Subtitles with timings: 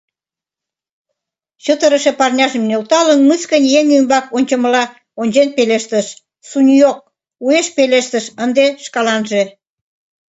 [1.63, 4.83] Чытырыше парняжым нӧлталын, мыскынь еҥ ӱмбак ончымыла
[5.21, 6.07] ончен пелештыш
[6.49, 6.97] Суньог,-
[7.43, 9.41] уэш пелештыш, ынде шкаланже.